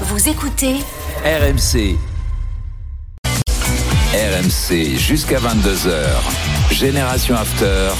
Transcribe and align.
Vous 0.00 0.28
écoutez 0.28 0.74
RMC. 1.24 1.96
RMC 4.12 4.98
jusqu'à 4.98 5.38
22h. 5.38 6.72
Génération 6.72 7.36
After. 7.36 7.90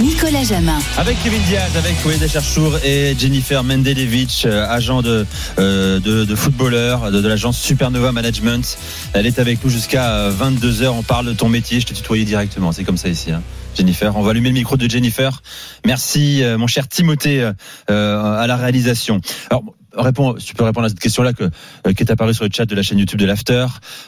Nicolas 0.00 0.44
Jamin. 0.44 0.78
Avec 0.96 1.22
Kevin 1.22 1.42
Diaz, 1.42 1.76
avec 1.76 1.94
Walid 2.06 2.26
Cherchour 2.26 2.78
et 2.84 3.14
Jennifer 3.18 3.62
Mendelevich, 3.62 4.46
euh, 4.46 4.66
agent 4.66 5.02
de, 5.02 5.26
euh, 5.58 6.00
de, 6.00 6.24
de 6.24 6.34
footballeur 6.34 7.12
de, 7.12 7.20
de 7.20 7.28
l'agence 7.28 7.58
Supernova 7.58 8.10
Management. 8.12 8.78
Elle 9.12 9.26
est 9.26 9.38
avec 9.38 9.62
nous 9.62 9.68
jusqu'à 9.70 10.30
22h. 10.30 10.88
On 10.88 11.02
parle 11.02 11.26
de 11.26 11.32
ton 11.34 11.50
métier. 11.50 11.80
Je 11.80 11.86
te 11.86 11.92
tutoyais 11.92 12.24
directement. 12.24 12.72
C'est 12.72 12.84
comme 12.84 12.96
ça 12.96 13.08
ici. 13.08 13.30
Hein. 13.30 13.42
Jennifer, 13.76 14.16
on 14.16 14.22
va 14.22 14.30
allumer 14.30 14.48
le 14.48 14.54
micro 14.54 14.78
de 14.78 14.88
Jennifer. 14.88 15.42
Merci, 15.84 16.42
euh, 16.42 16.56
mon 16.56 16.66
cher 16.66 16.88
Timothée, 16.88 17.50
euh, 17.90 18.36
à 18.38 18.46
la 18.46 18.56
réalisation. 18.56 19.20
Alors, 19.50 19.62
réponds, 19.94 20.34
tu 20.34 20.54
peux 20.54 20.64
répondre 20.64 20.86
à 20.86 20.88
cette 20.88 21.00
question-là 21.00 21.32
que, 21.32 21.44
euh, 21.44 21.92
qui 21.92 22.02
est 22.02 22.10
apparue 22.10 22.34
sur 22.34 22.44
le 22.44 22.50
chat 22.52 22.66
de 22.66 22.74
la 22.74 22.82
chaîne 22.82 22.98
YouTube 22.98 23.18
de 23.18 23.26
l'After. 23.26 23.66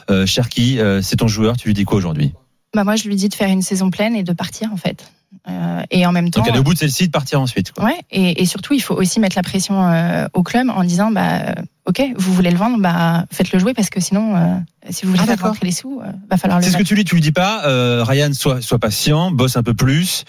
Euh, 0.09 0.25
Cherki, 0.25 0.79
euh, 0.79 1.01
c'est 1.01 1.17
ton 1.17 1.27
joueur. 1.27 1.57
Tu 1.57 1.67
lui 1.67 1.73
dis 1.73 1.85
quoi 1.85 1.97
aujourd'hui? 1.97 2.33
Bah 2.75 2.83
moi, 2.83 2.95
je 2.95 3.07
lui 3.07 3.15
dis 3.15 3.29
de 3.29 3.33
faire 3.33 3.49
une 3.49 3.61
saison 3.61 3.89
pleine 3.89 4.15
et 4.15 4.23
de 4.23 4.33
partir 4.33 4.71
en 4.73 4.77
fait. 4.77 5.11
Euh, 5.47 5.83
et 5.91 6.05
en 6.05 6.11
même 6.11 6.31
temps. 6.31 6.41
Donc, 6.41 6.49
aller 6.49 6.59
au 6.59 6.63
bout 6.63 6.73
de 6.73 6.79
celle-ci, 6.79 7.07
de 7.07 7.11
partir 7.11 7.39
ensuite. 7.39 7.71
Quoi. 7.71 7.85
Ouais. 7.85 7.99
Et, 8.09 8.41
et, 8.41 8.45
surtout, 8.45 8.73
il 8.73 8.79
faut 8.79 8.95
aussi 8.95 9.19
mettre 9.19 9.35
la 9.35 9.43
pression 9.43 9.83
euh, 9.83 10.27
au 10.33 10.43
club 10.43 10.69
en 10.69 10.83
disant, 10.83 11.11
bah, 11.11 11.55
ok, 11.85 12.01
vous 12.17 12.33
voulez 12.33 12.51
le 12.51 12.57
vendre, 12.57 12.79
bah, 12.79 13.25
faites-le 13.31 13.59
jouer 13.59 13.73
parce 13.73 13.89
que 13.89 13.99
sinon, 13.99 14.35
euh, 14.35 14.55
si 14.89 15.05
vous 15.05 15.11
voulez 15.11 15.23
Ah, 15.23 15.35
faire 15.35 15.47
rentrer 15.47 15.65
les 15.65 15.71
sous, 15.71 16.01
euh, 16.01 16.11
va 16.29 16.37
falloir 16.37 16.59
le. 16.59 16.65
C'est 16.65 16.71
ce 16.71 16.77
que 16.77 16.83
tu 16.83 16.95
lui, 16.95 17.05
tu 17.05 17.15
lui 17.15 17.21
dis 17.21 17.31
pas, 17.31 17.65
euh, 17.65 18.03
Ryan, 18.03 18.33
sois, 18.33 18.61
sois 18.61 18.79
patient, 18.79 19.31
bosse 19.31 19.55
un 19.55 19.63
peu 19.63 19.73
plus, 19.73 20.25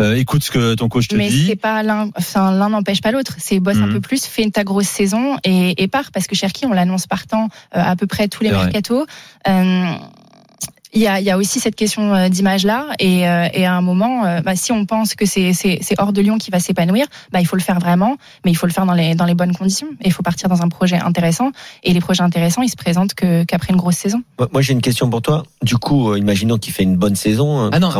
euh, 0.00 0.16
écoute 0.16 0.42
ce 0.44 0.50
que 0.50 0.74
ton 0.74 0.88
coach 0.88 1.08
te 1.08 1.14
Mais 1.16 1.28
dit. 1.28 1.46
c'est 1.48 1.56
pas 1.56 1.82
l'un, 1.82 2.10
enfin 2.16 2.52
l'un 2.52 2.68
n'empêche 2.70 3.00
pas 3.00 3.10
l'autre. 3.12 3.34
C'est 3.38 3.60
bosse 3.60 3.76
un 3.78 3.86
Mhm. 3.86 3.94
peu 3.94 4.00
plus, 4.00 4.24
fais 4.26 4.48
ta 4.50 4.64
grosse 4.64 4.86
saison 4.88 5.36
et, 5.44 5.82
et 5.82 5.88
pars 5.88 6.10
parce 6.12 6.26
que 6.26 6.34
Cherki, 6.34 6.66
on 6.66 6.72
l'annonce 6.72 7.06
partant 7.06 7.48
euh, 7.76 7.80
à 7.82 7.96
peu 7.96 8.06
près 8.06 8.28
tous 8.28 8.42
les 8.42 8.50
mercatos. 8.50 9.06
Euh, 9.48 9.84
il 10.96 11.00
y 11.02 11.08
a, 11.08 11.18
il 11.18 11.26
y 11.26 11.30
a 11.32 11.36
aussi 11.36 11.58
cette 11.58 11.74
question 11.74 12.14
euh, 12.14 12.28
d'image-là, 12.28 12.86
et, 13.00 13.26
euh, 13.28 13.48
et 13.52 13.66
à 13.66 13.74
un 13.74 13.80
moment, 13.80 14.24
euh, 14.26 14.42
bah, 14.42 14.54
si 14.54 14.70
on 14.70 14.86
pense 14.86 15.16
que 15.16 15.26
c'est 15.26 15.52
c'est- 15.52 15.80
c'est 15.82 15.96
hors 16.00 16.12
de 16.12 16.20
Lyon 16.20 16.38
qui 16.38 16.52
va 16.52 16.60
s'épanouir, 16.60 17.06
bah, 17.32 17.40
il 17.40 17.46
faut 17.48 17.56
le 17.56 17.62
faire 17.62 17.80
vraiment, 17.80 18.16
mais 18.44 18.52
il 18.52 18.54
faut 18.54 18.66
le 18.66 18.72
faire 18.72 18.86
dans 18.86 18.92
les, 18.94 19.16
dans 19.16 19.24
les 19.24 19.34
bonnes 19.34 19.56
conditions. 19.56 19.88
Et 20.02 20.06
il 20.06 20.12
faut 20.12 20.22
partir 20.22 20.48
dans 20.48 20.62
un 20.62 20.68
projet 20.68 20.96
intéressant, 21.00 21.50
et 21.82 21.92
les 21.92 21.98
projets 22.00 22.22
intéressants, 22.22 22.62
ils 22.62 22.68
se 22.68 22.76
présentent 22.76 23.14
que- 23.14 23.42
qu'après 23.42 23.72
une 23.72 23.76
grosse 23.80 23.96
saison. 23.96 24.22
Moi, 24.38 24.48
moi, 24.52 24.62
j'ai 24.62 24.72
une 24.72 24.82
question 24.82 25.10
pour 25.10 25.20
toi. 25.20 25.42
Du 25.64 25.76
coup, 25.78 26.12
euh, 26.12 26.18
imaginons 26.18 26.58
qu'il 26.58 26.72
fait 26.72 26.84
une 26.84 26.96
bonne 26.96 27.16
saison. 27.16 27.64
euh, 27.66 27.70
Ah 27.72 27.80
non. 27.80 27.90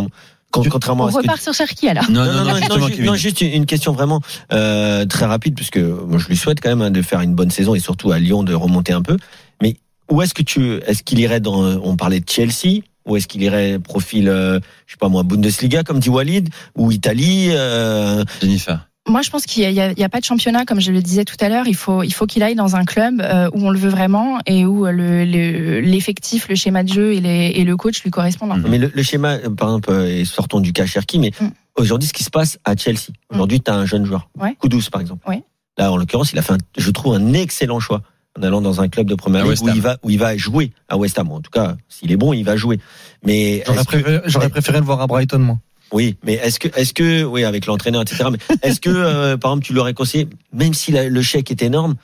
Contrairement- 0.54 0.60
con- 0.60 0.62
Tu- 0.62 0.70
contrairement 0.70 1.04
On 1.04 1.06
à 1.08 1.10
ce 1.10 1.16
que 1.16 1.22
repart 1.22 1.40
sur 1.42 1.52
Cherki 1.54 1.88
alors. 1.88 2.10
Non, 2.10 2.24
Non, 2.24 2.32
non, 2.32 2.44
non, 2.44 2.78
non, 2.78 2.86
ju- 2.86 2.92
Kevin. 2.92 3.06
non, 3.06 3.14
juste 3.14 3.40
une 3.40 3.52
une 3.52 3.66
question 3.66 3.92
vraiment 3.92 4.20
euh, 4.52 5.04
très 5.06 5.26
rapide, 5.26 5.54
puisque 5.54 5.78
moi 5.78 6.18
je 6.18 6.28
lui 6.28 6.36
souhaite 6.36 6.60
quand 6.60 6.68
même 6.70 6.82
hein, 6.82 6.90
de 6.90 7.02
faire 7.02 7.20
une 7.20 7.34
bonne 7.34 7.50
saison 7.50 7.74
et 7.74 7.80
surtout 7.80 8.12
à 8.12 8.18
Lyon 8.18 8.42
de 8.42 8.54
remonter 8.54 8.92
un 8.92 9.02
peu. 9.02 9.16
Mais 9.62 9.76
où 10.10 10.20
est-ce 10.22 10.34
que 10.34 10.42
tu, 10.42 10.74
est-ce 10.86 11.02
qu'il 11.02 11.18
irait 11.20 11.40
dans, 11.40 11.62
on 11.82 11.96
parlait 11.96 12.20
de 12.20 12.28
Chelsea, 12.28 12.80
ou 13.06 13.16
est-ce 13.16 13.26
qu'il 13.26 13.42
irait 13.42 13.78
profil, 13.78 14.28
euh, 14.28 14.58
je 14.86 14.92
sais 14.92 14.98
pas 14.98 15.08
moi, 15.08 15.22
Bundesliga 15.22 15.82
comme 15.82 15.98
dit 15.98 16.08
Walid, 16.10 16.48
ou 16.76 16.90
Italie 16.92 17.48
euh, 17.50 18.22
Jennifer. 18.40 18.88
Moi, 19.06 19.20
je 19.20 19.28
pense 19.28 19.44
qu'il 19.44 19.70
n'y 19.70 19.80
a, 19.80 19.92
il 19.92 19.98
y 19.98 20.02
a 20.04 20.08
pas 20.08 20.18
de 20.20 20.24
championnat, 20.24 20.64
comme 20.64 20.80
je 20.80 20.90
le 20.90 21.02
disais 21.02 21.24
tout 21.26 21.36
à 21.40 21.50
l'heure. 21.50 21.66
Il 21.66 21.74
faut, 21.76 22.02
il 22.02 22.12
faut 22.12 22.24
qu'il 22.24 22.42
aille 22.42 22.54
dans 22.54 22.74
un 22.74 22.84
club 22.86 23.20
euh, 23.20 23.50
où 23.52 23.66
on 23.66 23.70
le 23.70 23.78
veut 23.78 23.90
vraiment 23.90 24.38
et 24.46 24.64
où 24.64 24.86
euh, 24.86 24.92
le- 24.92 25.24
le- 25.26 25.80
l'effectif, 25.80 26.48
le, 26.48 26.54
schéma 26.54 26.82
de 26.84 26.88
jeu 26.92 27.12
et, 27.12 27.20
les, 27.20 27.52
et 27.54 27.64
le 27.64 27.76
coach 27.76 28.02
lui 28.02 28.10
correspondent. 28.10 28.58
Mhm. 28.58 28.66
Mais 28.70 28.78
le, 28.78 28.90
le 28.94 29.02
schéma, 29.02 29.34
euh, 29.34 29.50
par 29.50 29.68
exemple, 29.68 29.90
euh, 29.90 30.06
et 30.20 30.24
sortons 30.24 30.60
du 30.60 30.72
cas 30.72 30.86
Cherki, 30.86 31.18
mais 31.18 31.32
Mm. 31.38 31.48
aujourd'hui, 31.76 32.08
ce 32.08 32.14
qui 32.14 32.24
se 32.24 32.30
passe 32.30 32.58
à 32.64 32.74
Chelsea, 32.76 33.10
aujourd'hui, 33.30 33.60
tu 33.60 33.70
as 33.70 33.74
un 33.74 33.84
jeune 33.84 34.06
joueur, 34.06 34.28
Ouais. 34.40 34.56
Kudus 34.60 34.88
par 34.90 35.02
exemple. 35.02 35.28
Ouais. 35.28 35.42
Là, 35.76 35.92
en 35.92 35.98
l'occurrence, 35.98 36.32
il 36.32 36.38
a 36.38 36.42
fait, 36.42 36.54
un, 36.54 36.58
je 36.78 36.90
trouve, 36.90 37.14
un 37.14 37.34
excellent 37.34 37.80
choix 37.80 38.00
en 38.38 38.42
allant 38.42 38.62
dans 38.62 38.80
un 38.80 38.88
club 38.88 39.06
de 39.06 39.14
première 39.16 39.42
ligue 39.42 39.50
West 39.50 39.64
où 39.64 39.68
Ham. 39.68 39.74
il 39.76 39.82
va, 39.82 39.98
où 40.02 40.08
il 40.10 40.18
va 40.18 40.34
jouer 40.38 40.72
à 40.88 40.96
West 40.96 41.18
Ham. 41.18 41.30
En 41.30 41.40
tout 41.42 41.50
cas, 41.50 41.76
s'il 41.90 42.10
est 42.10 42.16
bon, 42.16 42.32
il 42.32 42.42
va 42.44 42.56
jouer. 42.56 42.80
Mais 43.22 43.62
J'aurais 43.66 43.78
que- 43.80 43.84
préféré, 43.84 44.20
j'aurais 44.24 44.48
préféré 44.48 44.78
le 44.78 44.84
voir 44.84 45.00
à 45.02 45.06
Brighton, 45.06 45.38
moi. 45.40 45.58
Oui, 45.92 46.16
mais 46.24 46.34
est-ce 46.34 46.58
que, 46.58 46.68
est-ce 46.76 46.92
que, 46.92 47.24
oui, 47.24 47.44
avec 47.44 47.66
l'entraîneur, 47.66 48.02
etc. 48.02 48.24
Mais 48.30 48.38
est-ce 48.62 48.80
que, 48.80 48.90
euh, 48.90 49.36
par 49.36 49.52
exemple, 49.52 49.66
tu 49.66 49.72
l'aurais 49.72 49.94
conseillé, 49.94 50.28
même 50.52 50.74
si 50.74 50.92
le 50.92 51.22
chèque 51.22 51.50
est 51.50 51.62
énorme, 51.62 51.94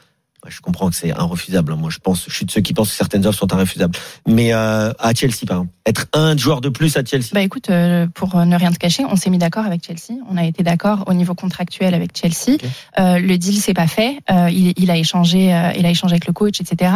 je 0.48 0.60
comprends 0.60 0.88
que 0.90 0.96
c'est 0.96 1.08
irrefusable. 1.08 1.72
hein. 1.72 1.76
Moi, 1.76 1.90
je 1.90 1.98
pense, 1.98 2.24
je 2.28 2.34
suis 2.34 2.46
de 2.46 2.50
ceux 2.50 2.60
qui 2.60 2.72
pensent 2.72 2.90
que 2.90 2.96
certaines 2.96 3.26
offres 3.26 3.38
sont 3.40 3.48
irrefusables. 3.48 3.94
Mais 4.26 4.52
euh, 4.52 4.92
à 4.98 5.12
Chelsea, 5.14 5.44
par 5.46 5.58
exemple, 5.58 5.72
être 5.86 6.06
un 6.12 6.36
joueur 6.36 6.60
de 6.60 6.68
plus 6.68 6.96
à 6.96 7.04
Chelsea. 7.04 7.28
Bah 7.32 7.42
écoute, 7.42 7.68
euh, 7.70 8.06
pour 8.14 8.36
ne 8.36 8.56
rien 8.56 8.70
te 8.72 8.78
cacher, 8.78 9.04
on 9.08 9.16
s'est 9.16 9.30
mis 9.30 9.38
d'accord 9.38 9.64
avec 9.66 9.84
Chelsea. 9.84 10.18
On 10.30 10.36
a 10.36 10.44
été 10.44 10.62
d'accord 10.62 11.04
au 11.08 11.14
niveau 11.14 11.34
contractuel 11.34 11.94
avec 11.94 12.16
Chelsea. 12.16 12.58
Euh, 12.98 13.18
le 13.18 13.36
deal 13.38 13.56
s'est 13.60 13.74
pas 13.74 13.86
fait. 13.86 14.18
Euh, 14.30 14.48
il, 14.50 14.72
il 14.76 14.90
a 14.90 14.96
échangé, 14.96 15.52
euh, 15.54 15.72
il 15.76 15.84
a 15.86 15.90
échangé 15.90 16.14
avec 16.14 16.26
le 16.26 16.32
coach, 16.32 16.60
etc. 16.60 16.92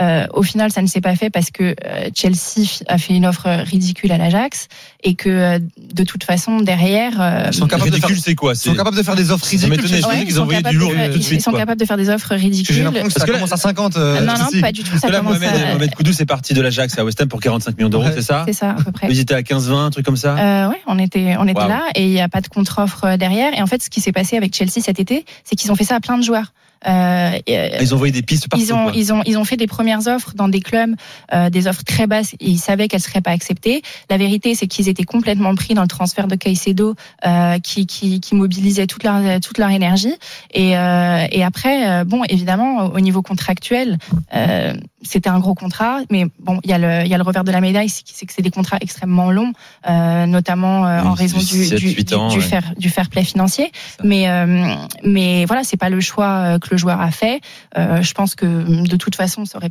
Euh, 0.00 0.26
au 0.32 0.42
final, 0.42 0.70
ça 0.70 0.82
ne 0.82 0.86
s'est 0.86 1.00
pas 1.00 1.16
fait 1.16 1.30
parce 1.30 1.50
que 1.50 1.74
euh, 1.84 2.10
Chelsea 2.14 2.66
a 2.86 2.98
fait 2.98 3.14
une 3.14 3.26
offre 3.26 3.48
ridicule 3.48 4.12
à 4.12 4.18
l'Ajax 4.18 4.68
et 5.02 5.14
que 5.14 5.28
euh, 5.28 5.58
de 5.92 6.04
toute 6.04 6.24
façon 6.24 6.60
derrière, 6.60 7.20
euh, 7.20 7.44
Ils 7.48 7.54
sont 7.54 7.66
capables 7.66 7.90
de 7.90 7.96
faire, 7.96 8.10
c'est 8.18 8.34
quoi 8.34 8.52
ils 8.52 8.56
C'est 8.56 8.68
sont 8.70 8.74
capables 8.76 8.96
de 8.96 9.02
faire 9.02 9.16
des 9.16 9.30
offres 9.30 9.46
ridicules. 9.46 9.80
ouais, 10.06 10.24
ils 10.26 10.32
sont 10.34 10.46
du 10.46 10.54
capables 10.54 10.76
lourd 10.76 10.90
de- 10.92 11.12
tout 11.12 11.18
de 11.18 11.22
suite, 11.22 11.38
Ils 11.40 11.42
sont 11.42 11.50
quoi. 11.50 11.60
capables 11.60 11.80
de 11.80 11.86
faire 11.86 11.96
des 11.96 12.08
offres 12.10 12.34
ridicules. 12.34 12.83
L'impression 12.84 13.06
que 13.08 13.12
ça 13.12 13.18
Parce 13.20 13.26
que 13.26 13.32
là- 13.32 13.38
commence 13.38 13.52
à 13.52 13.56
50. 13.56 13.96
euh, 13.96 14.20
non, 14.20 14.34
non, 14.34 14.60
pas 14.60 14.72
du 14.72 14.82
tout. 14.84 14.96
Ça 14.98 15.08
là, 15.08 15.22
Mohamed, 15.22 15.94
Koudou, 15.94 16.12
c'est 16.12 16.26
parti 16.26 16.54
de 16.54 16.60
l'Ajax 16.62 16.98
à 16.98 17.04
West 17.04 17.20
Ham 17.20 17.28
pour 17.28 17.40
45 17.40 17.76
millions 17.76 17.88
d'euros, 17.88 18.06
c'est 18.14 18.22
ça 18.22 18.44
C'est 18.46 18.52
ça, 18.52 18.70
à 18.70 18.74
peu 18.74 18.92
près. 18.92 19.06
Ils 19.10 19.18
étaient 19.20 19.34
à 19.34 19.42
15-20, 19.42 19.86
un 19.86 19.90
truc 19.90 20.04
comme 20.06 20.16
ça 20.16 20.36
Euh, 20.36 20.68
ouais, 20.70 20.80
on 20.86 20.98
était, 20.98 21.36
on 21.38 21.46
était 21.48 21.66
là 21.66 21.82
et 21.94 22.04
il 22.04 22.10
n'y 22.10 22.20
a 22.20 22.28
pas 22.28 22.40
de 22.40 22.48
contre-offre 22.48 23.04
euh, 23.04 23.16
derrière. 23.16 23.56
Et 23.56 23.62
en 23.62 23.66
fait, 23.66 23.82
ce 23.82 23.90
qui 23.90 24.00
s'est 24.00 24.12
passé 24.12 24.36
avec 24.36 24.54
Chelsea 24.54 24.80
cet 24.82 25.00
été, 25.00 25.24
c'est 25.44 25.56
qu'ils 25.56 25.70
ont 25.72 25.74
fait 25.76 25.84
ça 25.84 25.96
à 25.96 26.00
plein 26.00 26.18
de 26.18 26.22
joueurs. 26.22 26.52
Euh, 26.86 27.38
euh, 27.48 27.78
Ils 27.80 27.92
ont 27.92 27.96
envoyé 27.96 28.12
des 28.12 28.22
pistes 28.22 28.48
partout. 28.48 28.64
ils 28.64 28.72
ont, 28.72 28.84
quoi. 28.84 28.92
ils 28.94 29.12
ont, 29.12 29.22
ils 29.24 29.38
ont 29.38 29.44
fait 29.44 29.56
des 29.56 29.66
premières 29.66 30.06
offres 30.06 30.32
dans 30.34 30.48
des 30.48 30.60
clubs, 30.60 30.94
euh, 31.32 31.50
des 31.50 31.66
offres 31.66 31.84
très 31.84 32.06
basses. 32.06 32.34
Et 32.34 32.50
ils 32.50 32.58
savaient 32.58 32.88
qu'elles 32.88 33.00
seraient 33.00 33.20
pas 33.20 33.30
acceptées. 33.30 33.82
La 34.10 34.16
vérité, 34.16 34.54
c'est 34.54 34.66
qu'ils 34.66 34.88
étaient 34.88 35.04
complètement 35.04 35.54
pris 35.54 35.74
dans 35.74 35.82
le 35.82 35.88
transfert 35.88 36.28
de 36.28 36.34
Caicedo, 36.36 36.94
euh, 37.26 37.58
qui, 37.58 37.86
qui, 37.86 38.20
qui 38.20 38.34
mobilisait 38.34 38.86
toute 38.86 39.02
leur, 39.02 39.40
toute 39.40 39.58
leur 39.58 39.70
énergie. 39.70 40.14
Et, 40.52 40.76
euh, 40.76 41.26
et 41.30 41.42
après, 41.44 41.88
euh, 41.88 42.04
bon, 42.04 42.22
évidemment, 42.28 42.86
au 42.86 43.00
niveau 43.00 43.22
contractuel, 43.22 43.98
euh, 44.34 44.74
c'était 45.06 45.28
un 45.28 45.38
gros 45.38 45.54
contrat, 45.54 46.00
mais 46.10 46.26
bon, 46.40 46.60
il 46.64 46.70
y 46.70 46.72
a 46.72 46.78
le, 46.78 47.04
il 47.04 47.08
y 47.08 47.14
a 47.14 47.18
le 47.18 47.22
revers 47.22 47.44
de 47.44 47.52
la 47.52 47.60
médaille, 47.60 47.88
c'est 47.88 48.26
que 48.26 48.32
c'est 48.32 48.42
des 48.42 48.50
contrats 48.50 48.78
extrêmement 48.80 49.30
longs, 49.30 49.52
euh, 49.88 50.26
notamment 50.26 50.86
euh, 50.86 51.02
en 51.02 51.12
raison 51.12 51.38
du 51.38 51.68
du, 51.68 51.76
du, 51.76 51.88
huit 51.90 52.08
du, 52.08 52.14
ans, 52.14 52.28
du 52.28 52.38
ouais. 52.38 52.42
fair, 52.42 52.72
du 52.78 52.88
fair 52.90 53.08
play 53.10 53.22
financier. 53.24 53.70
Mais, 54.02 54.28
euh, 54.28 54.74
mais 55.04 55.44
voilà, 55.44 55.62
c'est 55.64 55.76
pas 55.76 55.90
le 55.90 56.00
choix 56.00 56.26
euh, 56.26 56.58
que 56.58 56.68
le 56.70 56.76
joueur 56.76 57.00
a 57.00 57.10
fait. 57.10 57.40
Euh, 57.76 58.02
je 58.02 58.12
pense 58.14 58.34
que 58.34 58.46
de 58.86 58.96
toute 58.96 59.14
façon, 59.14 59.44
ça 59.44 59.58
aurait, 59.58 59.70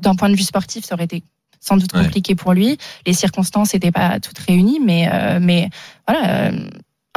d'un 0.00 0.14
point 0.14 0.30
de 0.30 0.36
vue 0.36 0.42
sportif, 0.42 0.84
ça 0.84 0.94
aurait 0.94 1.04
été 1.04 1.22
sans 1.60 1.76
doute 1.76 1.92
Ouais. 1.92 2.04
compliqué 2.04 2.36
pour 2.36 2.52
lui. 2.52 2.78
Les 3.04 3.12
circonstances 3.14 3.74
n'étaient 3.74 3.90
pas 3.90 4.20
toutes 4.20 4.38
réunies, 4.38 4.78
mais, 4.84 5.08
euh, 5.12 5.40
mais 5.42 5.70
voilà. 6.06 6.52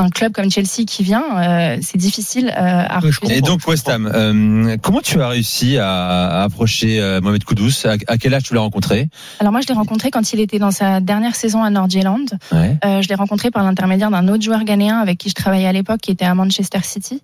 Un 0.01 0.09
club 0.09 0.33
comme 0.33 0.49
Chelsea 0.49 0.85
qui 0.87 1.03
vient, 1.03 1.23
euh, 1.37 1.77
c'est 1.81 1.97
difficile 1.97 2.47
euh, 2.49 2.85
à 2.87 2.99
refuser. 2.99 3.37
Et 3.37 3.41
donc 3.41 3.67
West 3.67 3.87
Ham, 3.89 4.09
euh, 4.13 4.77
comment 4.81 5.01
tu 5.01 5.21
as 5.21 5.27
réussi 5.27 5.77
à, 5.77 6.41
approcher 6.43 6.99
euh, 6.99 7.21
Mohamed 7.21 7.43
Koudous 7.43 7.85
à, 7.85 7.95
à 8.07 8.17
quel 8.17 8.33
âge 8.33 8.43
tu 8.43 8.53
l'as 8.53 8.61
rencontré? 8.61 9.09
Alors 9.39 9.51
moi, 9.51 9.61
je 9.61 9.67
l'ai 9.67 9.73
rencontré 9.73 10.11
quand 10.11 10.33
il 10.33 10.39
était 10.39 10.59
dans 10.59 10.71
sa 10.71 10.99
dernière 10.99 11.35
saison 11.35 11.63
à 11.63 11.69
Nordjylland. 11.69 12.25
ouais. 12.51 12.77
Euh, 12.83 13.01
je 13.01 13.07
l'ai 13.07 13.15
rencontré 13.15 13.51
par 13.51 13.63
l'intermédiaire 13.63 14.11
d'un 14.11 14.27
autre 14.27 14.43
joueur 14.43 14.63
ghanéen 14.63 14.99
avec 14.99 15.17
qui 15.17 15.29
je 15.29 15.35
travaillais 15.35 15.67
à 15.67 15.73
l'époque, 15.73 16.01
qui 16.01 16.11
était 16.11 16.25
à 16.25 16.35
Manchester 16.35 16.79
City. 16.83 17.21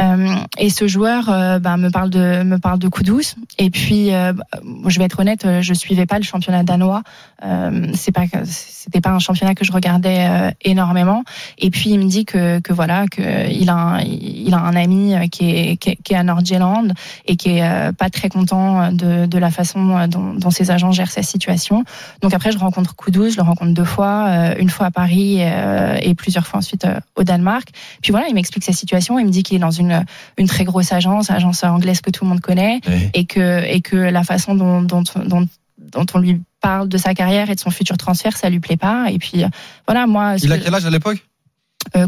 Euh, 0.00 0.34
et 0.58 0.70
ce 0.70 0.88
joueur 0.88 1.28
euh, 1.28 1.60
bah, 1.60 1.76
me 1.76 1.88
parle 1.88 2.10
de 2.10 2.42
me 2.42 2.58
parle 2.58 2.80
de 2.80 2.88
Kudus. 2.88 3.36
Et 3.58 3.70
puis, 3.70 4.12
euh, 4.12 4.32
bah, 4.32 4.44
je 4.86 4.98
vais 4.98 5.04
être 5.04 5.20
honnête, 5.20 5.46
je 5.60 5.74
suivais 5.74 6.06
pas 6.06 6.18
le 6.18 6.24
championnat 6.24 6.64
danois. 6.64 7.02
Euh, 7.44 7.88
c'est 7.94 8.12
pas 8.12 8.24
c'était 8.44 9.00
pas 9.00 9.10
un 9.10 9.18
championnat 9.18 9.54
que 9.54 9.64
je 9.64 9.72
regardais 9.72 10.26
euh, 10.28 10.50
énormément. 10.62 11.24
Et 11.58 11.70
puis 11.70 11.90
il 11.90 11.98
me 11.98 12.04
dit 12.04 12.13
que 12.22 12.60
que 12.60 12.72
voilà 12.72 13.06
que 13.10 13.50
il 13.50 13.68
a 13.68 13.74
un, 13.74 14.00
il 14.02 14.54
a 14.54 14.58
un 14.58 14.76
ami 14.76 15.14
euh, 15.14 15.26
qui 15.26 15.50
est 15.50 15.76
qui 15.76 15.90
est, 15.90 15.96
qui 15.96 16.12
est 16.12 16.16
à 16.16 16.22
Nordjylland 16.22 16.92
et 17.26 17.34
qui 17.36 17.48
est 17.56 17.62
euh, 17.64 17.92
pas 17.92 18.10
très 18.10 18.28
content 18.28 18.92
de 18.92 19.26
de 19.26 19.38
la 19.38 19.50
façon 19.50 19.96
euh, 19.98 20.06
dont, 20.06 20.34
dont 20.34 20.50
ses 20.50 20.70
agents 20.70 20.92
gèrent 20.92 21.10
sa 21.10 21.22
situation. 21.24 21.82
Donc 22.22 22.32
après, 22.34 22.52
je 22.52 22.58
rencontre 22.58 22.94
Kudus, 22.94 23.32
je 23.32 23.36
le 23.36 23.42
rencontre 23.42 23.72
deux 23.74 23.84
fois, 23.96 24.54
une 24.58 24.70
fois 24.70 24.86
à 24.86 24.90
Paris 24.92 25.40
et 25.40 26.14
plusieurs 26.14 26.46
fois 26.46 26.58
ensuite 26.58 26.86
au 27.16 27.24
Danemark. 27.24 27.68
Puis 28.02 28.12
voilà, 28.12 28.26
il 28.28 28.34
m'explique 28.34 28.64
sa 28.64 28.72
situation. 28.72 29.18
Il 29.18 29.26
me 29.26 29.30
dit 29.30 29.42
qu'il 29.42 29.56
est 29.56 29.60
dans 29.60 29.70
une 29.70 30.04
une 30.38 30.46
très 30.48 30.64
grosse 30.64 30.92
agence, 30.92 31.30
agence 31.30 31.64
anglaise 31.64 32.00
que 32.00 32.10
tout 32.10 32.24
le 32.24 32.30
monde 32.30 32.40
connaît, 32.40 32.80
et 33.14 33.24
que 33.24 33.64
et 33.66 33.80
que 33.80 33.96
la 33.96 34.22
façon 34.24 34.54
dont 34.54 34.82
dont 34.82 35.02
dont, 35.24 35.46
dont 35.92 36.06
on 36.14 36.18
lui 36.18 36.40
parle 36.60 36.88
de 36.88 36.96
sa 36.98 37.14
carrière 37.14 37.50
et 37.50 37.54
de 37.54 37.60
son 37.60 37.70
futur 37.70 37.96
transfert, 37.98 38.36
ça 38.36 38.48
lui 38.50 38.60
plaît 38.60 38.76
pas. 38.78 39.10
Et 39.10 39.18
puis 39.18 39.44
voilà, 39.86 40.06
moi, 40.06 40.36
Il 40.42 40.50
a 40.52 40.58
que- 40.58 40.64
quel 40.64 40.74
âge 40.74 40.86
à 40.86 40.90
l'époque? 40.90 41.18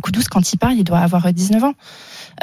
Koudous, 0.03 0.23
quand 0.31 0.53
il 0.53 0.57
part, 0.59 0.73
il 0.73 0.85
doit 0.85 0.99
avoir 0.99 1.33
19 1.33 1.65
ans. 1.65 1.73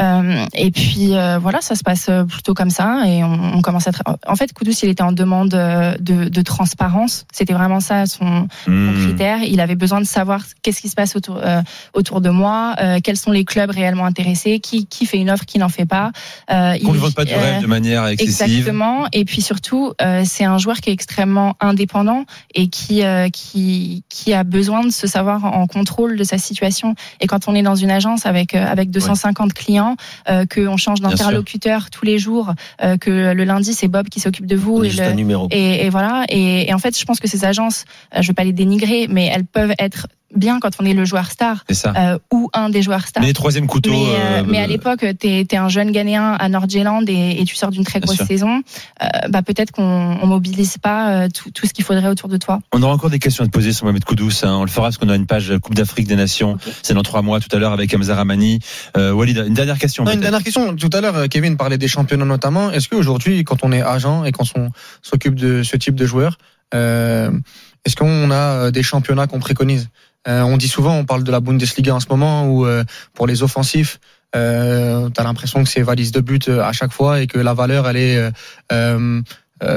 Euh, 0.02 0.46
et 0.56 0.72
puis 0.72 1.14
euh, 1.16 1.38
voilà, 1.40 1.62
ça 1.62 1.76
se 1.76 1.84
passe 1.84 2.10
plutôt 2.28 2.56
comme 2.56 2.72
ça 2.72 3.04
et 3.06 3.24
on, 3.24 3.58
on 3.58 3.62
commence 3.62 3.88
à. 3.88 3.92
En 4.26 4.36
fait, 4.36 4.52
Koudous, 4.54 4.72
il 4.82 4.90
était 4.90 5.04
en 5.04 5.12
demande 5.12 5.54
euh, 5.54 5.96
de, 6.00 6.30
de 6.30 6.42
transparence. 6.42 7.26
C'était 7.32 7.54
vraiment 7.54 7.80
ça 7.80 8.06
son, 8.06 8.48
son 8.66 8.72
Hmm. 8.72 9.04
critère. 9.08 9.44
Il 9.44 9.60
avait 9.60 9.76
besoin 9.76 10.00
de 10.02 10.06
savoir 10.06 10.42
qu'est-ce 10.62 10.82
qui 10.82 10.90
se 10.90 10.96
passe 10.96 11.16
autour 11.16 11.38
euh, 11.44 11.62
autour 11.94 12.22
de 12.22 12.30
moi, 12.30 12.76
euh, 12.82 13.00
quels 13.04 13.18
sont 13.18 13.32
les 13.32 13.46
clubs 13.46 13.70
réellement 13.70 14.06
intéressés, 14.06 14.60
qui 14.60 14.88
qui 14.88 15.06
fait 15.06 15.18
une 15.18 15.30
offre, 15.30 15.46
qui 15.46 15.60
n'en 15.60 15.70
fait 15.70 15.86
pas. 15.86 16.12
Euh, 16.52 16.76
Qu'on 16.84 16.94
ne 16.94 16.98
vende 16.98 17.14
pas 17.14 17.26
du 17.26 17.34
euh, 17.34 17.40
rêve 17.40 17.62
de 17.62 17.68
manière 17.68 18.08
excessive. 18.08 18.58
Exactement. 18.58 19.06
Et 19.12 19.26
puis 19.26 19.42
surtout, 19.42 19.94
euh, 20.02 20.24
c'est 20.26 20.46
un 20.46 20.58
joueur 20.58 20.78
qui 20.78 20.90
est 20.90 20.94
extrêmement 20.94 21.56
indépendant 21.60 22.26
et 22.56 22.68
qui 22.68 23.04
euh, 23.04 23.30
qui 23.30 24.04
qui 24.10 24.34
a 24.34 24.44
besoin 24.44 24.84
de 24.84 24.92
se 24.92 25.06
savoir 25.08 25.46
en 25.46 25.68
contrôle 25.68 26.18
de 26.18 26.24
sa 26.24 26.38
situation. 26.38 26.96
Et 27.20 27.28
quand 27.28 27.33
on 27.48 27.56
est 27.56 27.62
dans 27.62 27.76
une 27.76 27.92
agence 27.92 28.26
avec 28.26 28.56
euh, 28.56 28.66
avec 28.66 28.90
250 28.92 29.54
clients, 29.54 29.96
euh, 30.30 30.46
que 30.46 30.68
on 30.68 30.78
change 30.78 31.00
d'interlocuteur 31.02 31.90
tous 31.90 32.06
les 32.06 32.18
jours, 32.20 32.54
euh, 32.84 32.98
que 32.98 33.34
le 33.34 33.44
lundi 33.44 33.74
c'est 33.74 33.88
Bob 33.88 34.10
qui 34.10 34.20
s'occupe 34.20 34.46
de 34.46 34.56
vous 34.56 34.84
et 34.84 34.90
juste 34.90 35.02
le- 35.02 35.08
un 35.10 35.14
numéro. 35.14 35.48
et, 35.52 35.86
et 35.86 35.90
voilà. 35.90 36.26
Et, 36.30 36.70
et 36.70 36.74
en 36.74 36.80
fait, 36.80 36.98
je 36.98 37.06
pense 37.06 37.20
que 37.20 37.28
ces 37.28 37.46
agences, 37.46 37.86
euh, 38.16 38.22
je 38.22 38.28
veux 38.28 38.34
pas 38.34 38.44
les 38.44 38.54
dénigrer, 38.54 39.08
mais 39.10 39.26
elles 39.28 39.46
peuvent 39.46 39.74
être 39.80 40.08
bien 40.36 40.60
quand 40.60 40.72
on 40.80 40.86
est 40.86 40.94
le 40.94 41.06
joueur 41.06 41.30
star 41.32 41.64
C'est 41.68 41.76
ça. 41.76 41.94
euh, 41.98 42.18
ou 42.32 42.50
un 42.54 42.70
des 42.70 42.82
joueurs 42.82 43.08
stars. 43.08 43.22
Mais 43.22 43.28
les 43.28 43.34
troisième 43.34 43.68
couteaux. 43.68 43.92
Mais, 43.92 43.98
euh, 44.16 44.42
euh, 44.42 44.44
mais 44.48 44.60
à 44.60 44.68
l'époque, 44.68 45.06
t'es 45.20 45.46
es 45.50 45.56
un 45.58 45.70
jeune 45.70 45.92
Ghanéen 45.92 46.34
à 46.34 46.50
Nord-Irlande 46.50 47.10
et, 47.10 47.42
et 47.42 47.46
tu 47.46 47.56
sors 47.56 47.72
d'une 47.72 47.84
très 47.84 48.00
grosse 48.00 48.18
sûr. 48.18 48.26
saison. 48.26 48.62
Euh, 49.02 49.08
bah 49.30 49.42
peut-être 49.42 49.72
qu'on 49.72 49.84
on 50.22 50.28
mobilise 50.28 50.78
pas 50.78 51.10
euh, 51.24 51.28
tout, 51.34 51.52
tout 51.52 51.68
ce 51.68 51.74
qu'il 51.74 51.84
faudrait 51.86 52.08
autour 52.10 52.30
de 52.30 52.38
toi. 52.38 52.60
On 52.72 52.82
aura 52.84 52.94
encore 52.94 53.10
des 53.10 53.20
questions 53.20 53.44
à 53.44 53.48
te 53.48 53.52
poser 53.52 53.74
sur 53.74 53.86
Mohamed 53.86 54.04
Koudous. 54.06 54.32
hein. 54.44 54.56
On 54.60 54.64
le 54.64 54.70
fera 54.70 54.88
parce 54.88 54.98
qu'on 54.98 55.10
a 55.10 55.16
une 55.16 55.26
page 55.28 55.54
Coupe 55.62 55.76
d'Afrique 55.76 56.08
des 56.08 56.16
Nations. 56.16 56.58
C'est 56.82 56.94
dans 56.94 57.04
trois 57.04 57.22
mois 57.22 57.40
tout 57.40 57.54
à 57.56 57.60
l'heure 57.60 57.74
avec 57.74 57.94
Hamza 57.94 58.16
Ramani. 58.16 58.60
Euh, 58.98 59.12
Walid, 59.12 59.38
une 59.48 59.54
dernière 59.54 59.78
question. 59.80 60.04
Non, 60.04 60.12
une 60.14 60.20
dernière 60.22 60.44
question. 60.44 60.76
Tout 60.76 60.90
à 60.94 61.02
l'heure, 61.02 61.30
Kevin 61.30 61.58
parlait 61.58 61.78
des 61.78 61.88
championnats 61.88 62.26
notamment. 62.26 62.72
Est-ce 62.72 62.90
qu'aujourd'hui, 62.90 63.44
quand 63.44 63.64
on 63.64 63.72
est 63.72 63.82
agent 63.82 64.24
et 64.26 64.32
quand 64.32 64.46
on 64.56 64.70
s'occupe 65.02 65.36
de 65.36 65.64
ce 65.64 65.78
type 65.78 65.96
de 65.96 66.06
joueurs, 66.06 66.38
euh, 66.74 67.32
est-ce 67.86 67.96
qu'on 67.96 68.32
a 68.32 68.36
euh, 68.36 68.72
des 68.72 68.84
championnats 68.84 69.28
qu'on 69.28 69.40
préconise? 69.40 69.90
Euh, 70.28 70.42
On 70.42 70.58
dit 70.58 70.68
souvent, 70.68 70.96
on 70.96 71.06
parle 71.06 71.24
de 71.24 71.32
la 71.32 71.40
Bundesliga 71.40 71.94
en 71.94 72.00
ce 72.00 72.08
moment, 72.10 72.46
où 72.48 72.66
euh, 72.66 72.84
pour 73.14 73.28
les 73.28 73.44
offensifs, 73.44 74.00
euh, 74.36 75.10
tu 75.10 75.22
as 75.22 75.24
l'impression 75.24 75.64
que 75.64 75.70
c'est 75.70 75.82
valise 75.82 76.12
de 76.12 76.22
but 76.22 76.50
à 76.50 76.72
chaque 76.72 76.92
fois 76.92 77.22
et 77.22 77.28
que 77.28 77.38
la 77.38 77.54
valeur, 77.54 77.88
elle 77.88 77.98
est 77.98 78.32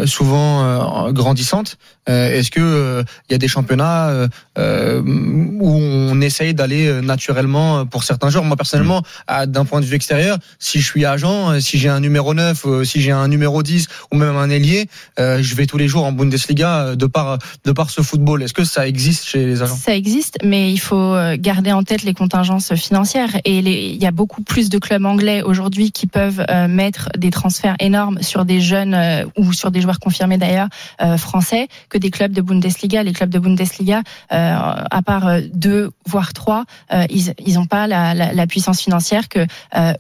souvent 0.07 0.65
euh, 0.65 1.13
grandissante. 1.13 1.77
Euh, 2.09 2.39
Est-ce 2.39 2.51
que 2.51 2.61
euh, 2.61 3.03
il 3.29 3.33
y 3.33 3.35
a 3.35 3.39
des 3.39 3.49
championnats 3.49 4.09
euh, 4.09 4.29
euh, 4.59 5.03
où 5.05 5.69
on 5.71 6.21
essaye 6.21 6.55
d'aller 6.55 6.87
euh, 6.87 7.01
naturellement 7.01 7.85
pour 7.87 8.05
certains 8.05 8.31
joueurs? 8.31 8.45
Moi 8.45 8.57
personnellement, 8.57 9.03
à- 9.27 9.47
d'un 9.47 9.65
point 9.65 9.81
de 9.81 9.87
vue 9.87 9.97
extérieur, 9.97 10.39
si 10.59 10.81
je 10.81 10.87
suis 10.87 11.05
agent, 11.05 11.51
euh, 11.51 11.61
si 11.61 11.79
j'ai 11.79 11.89
un 11.89 12.01
numéro 12.01 12.33
9, 12.35 12.63
euh, 12.67 12.85
si 12.85 13.01
j'ai 13.01 13.11
un 13.13 13.29
numéro 13.29 13.63
10 13.63 13.89
ou 14.13 14.17
même 14.17 14.37
un 14.37 14.51
ailier, 14.51 14.89
euh, 15.19 15.43
je 15.43 15.55
vais 15.57 15.67
tous 15.67 15.79
les 15.79 15.89
jours 15.89 16.05
en 16.05 16.13
Bundesliga 16.13 16.81
euh, 16.87 16.97
de 16.97 17.07
par 17.07 17.39
de 17.65 17.73
par 17.73 17.91
ce 17.91 18.03
football. 18.03 18.43
Est-ce 18.43 18.55
que 18.55 18.65
ça 18.65 18.87
existe 18.87 19.25
chez 19.27 19.45
les 19.45 19.63
agents? 19.63 19.77
Ça 19.77 19.95
existe, 19.97 20.39
mais 20.45 20.73
il 20.73 20.79
faut 20.79 20.97
euh, 21.15 21.37
garder 21.39 21.73
en 21.73 21.83
tête 21.83 22.03
les 22.05 22.15
contingences 22.15 22.75
financières. 22.75 23.37
Et 23.45 23.63
les- 23.63 23.91
il 23.97 24.03
y 24.03 24.07
a 24.07 24.11
beaucoup 24.13 24.43
plus 24.43 24.69
de 24.69 24.79
clubs 24.79 25.05
anglais 25.05 25.43
aujourd'hui 25.43 25.91
qui 25.93 26.07
peuvent 26.07 26.45
euh, 26.51 26.69
mettre 26.69 27.09
des 27.19 27.31
transferts 27.31 27.77
énormes 27.81 28.23
sur 28.23 28.45
des 28.45 28.61
jeunes 28.61 28.95
euh, 28.95 29.25
ou 29.37 29.53
sur 29.53 29.71
des 29.71 29.76
joueurs 29.81 30.01
confirmés 30.01 30.39
d'ailleurs 30.39 30.69
euh, 31.01 31.17
français 31.17 31.69
que 31.89 31.99
des 31.99 32.11
clubs 32.11 32.33
de 32.33 32.41
Bundesliga. 32.41 33.03
Les 33.03 33.13
clubs 33.13 33.31
de 33.31 33.39
Bundesliga, 33.39 34.03
euh, 34.33 34.57
à 34.91 35.03
part 35.03 35.27
euh, 35.27 35.41
deux 35.53 35.91
voire 36.07 36.33
trois, 36.33 36.65
euh, 36.93 37.05
ils 37.11 37.35
ils 37.45 37.59
ont 37.59 37.67
pas 37.67 37.87
la, 37.87 38.15
la, 38.15 38.33
la 38.33 38.47
puissance 38.47 38.81
financière 38.81 39.29
que 39.29 39.47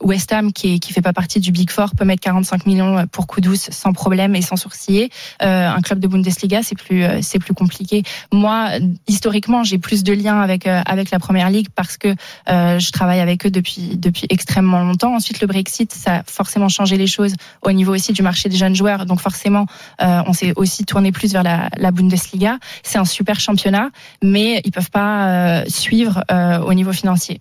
West 0.02 0.32
Ham, 0.32 0.52
qui 0.52 0.74
est, 0.74 0.78
qui 0.78 0.92
fait 0.92 1.02
pas 1.02 1.12
partie 1.12 1.40
du 1.40 1.52
Big 1.52 1.70
Four, 1.70 1.90
peut 1.96 2.04
mettre 2.04 2.22
45 2.22 2.66
millions 2.66 3.06
pour 3.06 3.26
coup 3.26 3.40
douce 3.40 3.68
sans 3.70 3.92
problème 3.92 4.34
et 4.34 4.42
sans 4.42 4.56
sourciller. 4.56 5.10
Un 5.40 5.80
club 5.80 6.00
de 6.00 6.08
Bundesliga, 6.08 6.62
c'est 6.62 6.74
plus 6.74 7.04
c'est 7.22 7.38
plus 7.38 7.54
compliqué. 7.54 8.02
Moi, 8.32 8.70
historiquement, 9.06 9.64
j'ai 9.64 9.78
plus 9.78 10.02
de 10.04 10.12
liens 10.12 10.40
avec 10.40 10.66
avec 10.66 11.10
la 11.10 11.18
première 11.18 11.50
ligue 11.50 11.68
parce 11.74 11.96
que 11.96 12.14
je 12.46 12.90
travaille 12.90 13.20
avec 13.20 13.46
eux 13.46 13.50
depuis 13.50 13.96
depuis 13.96 14.26
extrêmement 14.30 14.82
longtemps. 14.82 15.14
Ensuite, 15.14 15.40
le 15.40 15.46
Brexit, 15.46 15.92
ça 15.92 16.16
a 16.16 16.22
forcément 16.24 16.68
changé 16.68 16.96
les 16.96 17.06
choses 17.06 17.34
au 17.62 17.72
niveau 17.72 17.94
aussi 17.94 18.12
du 18.12 18.22
marché 18.22 18.48
des 18.48 18.56
jeunes 18.56 18.76
joueurs. 18.76 19.06
Donc 19.06 19.20
forcément, 19.20 19.65
euh, 20.02 20.22
on 20.26 20.32
s'est 20.32 20.52
aussi 20.56 20.84
tourné 20.84 21.12
plus 21.12 21.32
vers 21.32 21.42
la, 21.42 21.68
la 21.76 21.90
Bundesliga. 21.90 22.58
C'est 22.82 22.98
un 22.98 23.04
super 23.04 23.40
championnat, 23.40 23.90
mais 24.22 24.60
ils 24.64 24.72
peuvent 24.72 24.90
pas 24.90 25.28
euh, 25.28 25.64
suivre 25.68 26.22
euh, 26.30 26.58
au 26.58 26.74
niveau 26.74 26.92
financier. 26.92 27.40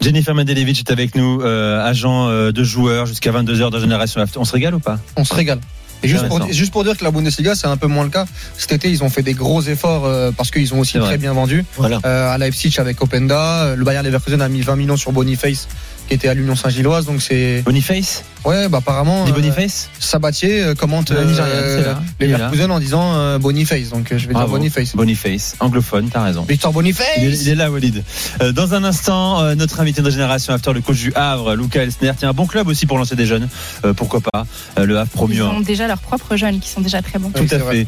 Jennifer 0.00 0.34
Mendelevic 0.34 0.78
est 0.78 0.90
avec 0.92 1.14
nous, 1.16 1.40
euh, 1.42 1.84
agent 1.84 2.28
euh, 2.28 2.52
de 2.52 2.62
joueurs 2.62 3.06
jusqu'à 3.06 3.32
22h 3.32 3.70
de 3.70 3.80
Génération 3.80 4.20
After. 4.20 4.38
On 4.38 4.44
se 4.44 4.52
régale 4.52 4.74
ou 4.74 4.80
pas? 4.80 4.98
On 5.16 5.24
se 5.24 5.34
régale. 5.34 5.58
Et 6.04 6.06
juste 6.08 6.28
pour, 6.28 6.36
Intéressant. 6.36 6.56
juste 6.56 6.72
pour 6.72 6.84
dire 6.84 6.96
que 6.96 7.02
la 7.02 7.10
Bundesliga, 7.10 7.56
c'est 7.56 7.66
un 7.66 7.76
peu 7.76 7.88
moins 7.88 8.04
le 8.04 8.10
cas. 8.10 8.24
Cet 8.56 8.70
été, 8.70 8.88
ils 8.88 9.02
ont 9.02 9.08
fait 9.08 9.22
des 9.22 9.34
gros 9.34 9.60
efforts 9.62 10.04
euh, 10.04 10.30
parce 10.30 10.52
qu'ils 10.52 10.72
ont 10.72 10.78
aussi 10.78 10.96
très 11.00 11.18
bien 11.18 11.32
vendu. 11.32 11.64
Voilà. 11.76 11.98
Euh, 12.06 12.30
à 12.30 12.38
Leipzig 12.38 12.78
avec 12.78 13.02
Openda, 13.02 13.74
le 13.74 13.84
Bayern 13.84 14.06
Leverkusen 14.06 14.40
a 14.40 14.48
mis 14.48 14.60
20 14.60 14.76
millions 14.76 14.96
sur 14.96 15.10
Boniface 15.10 15.66
qui 16.08 16.14
était 16.14 16.28
à 16.28 16.34
l'Union 16.34 16.56
Saint-Gilloise. 16.56 17.06
Donc 17.06 17.22
c'est 17.22 17.62
Boniface 17.62 18.24
ouais, 18.44 18.68
bah 18.68 18.78
apparemment 18.78 19.24
Dit 19.24 19.30
euh, 19.30 19.34
Boniface 19.34 19.90
Sabatier 19.98 20.62
euh, 20.62 20.74
commente 20.74 21.10
Le 21.10 21.24
Nigérian, 21.24 21.52
euh, 21.54 21.78
c'est 21.78 21.84
là. 21.86 22.02
Il 22.20 22.24
est 22.26 22.28
là. 22.32 22.36
Leverkusen 22.38 22.70
en 22.70 22.80
disant 22.80 23.14
euh, 23.16 23.38
Boniface. 23.38 23.90
Donc 23.90 24.10
euh, 24.12 24.18
je 24.18 24.26
vais 24.28 24.34
dire. 24.34 24.48
Boniface. 24.48 24.96
Boniface, 24.96 25.56
anglophone, 25.60 26.08
t'as 26.10 26.22
raison. 26.24 26.42
Victor 26.48 26.72
Boniface. 26.72 27.06
Il 27.18 27.24
est, 27.24 27.38
il 27.42 27.48
est 27.50 27.54
là, 27.54 27.70
Walid. 27.70 28.02
Euh, 28.42 28.52
dans 28.52 28.74
un 28.74 28.84
instant, 28.84 29.40
euh, 29.42 29.54
notre 29.54 29.80
invité 29.80 30.02
de 30.02 30.10
Génération 30.10 30.54
After, 30.54 30.72
le 30.72 30.80
coach 30.80 30.98
du 30.98 31.12
Havre, 31.14 31.54
Luca 31.54 31.82
Elsner. 31.82 32.12
Tiens, 32.18 32.30
un 32.30 32.32
bon 32.32 32.46
club 32.46 32.68
aussi 32.68 32.86
pour 32.86 32.96
lancer 32.98 33.16
des 33.16 33.26
jeunes. 33.26 33.48
Euh, 33.84 33.92
pourquoi 33.92 34.20
pas 34.20 34.46
Euh, 34.78 34.86
Le 34.86 34.98
Havre 34.98 35.10
promu. 35.10 35.34
Ils 35.34 35.42
ont 35.42 35.60
déjà 35.60 35.86
leurs 35.86 35.98
propres 36.00 36.36
jeunes 36.36 36.58
qui 36.60 36.68
sont 36.70 36.80
déjà 36.80 37.02
très 37.02 37.18
bons. 37.18 37.30
Tout 37.30 37.42
Oui, 37.42 37.48
à 37.54 37.58
vrai. 37.58 37.74
fait. 37.76 37.86